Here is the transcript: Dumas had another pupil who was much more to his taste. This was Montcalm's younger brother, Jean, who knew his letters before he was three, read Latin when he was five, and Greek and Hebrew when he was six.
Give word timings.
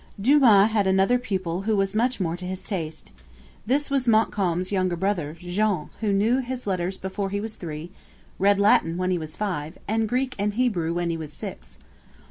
Dumas 0.19 0.71
had 0.71 0.87
another 0.87 1.19
pupil 1.19 1.61
who 1.61 1.75
was 1.77 1.93
much 1.93 2.19
more 2.19 2.35
to 2.35 2.47
his 2.47 2.63
taste. 2.65 3.11
This 3.67 3.91
was 3.91 4.07
Montcalm's 4.07 4.71
younger 4.71 4.95
brother, 4.95 5.37
Jean, 5.39 5.91
who 5.99 6.11
knew 6.11 6.39
his 6.39 6.65
letters 6.65 6.97
before 6.97 7.29
he 7.29 7.39
was 7.39 7.55
three, 7.55 7.91
read 8.39 8.59
Latin 8.59 8.97
when 8.97 9.11
he 9.11 9.19
was 9.19 9.35
five, 9.35 9.77
and 9.87 10.09
Greek 10.09 10.33
and 10.39 10.55
Hebrew 10.55 10.91
when 10.95 11.11
he 11.11 11.17
was 11.17 11.31
six. 11.33 11.77